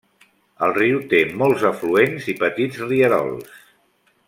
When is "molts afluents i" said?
1.41-2.35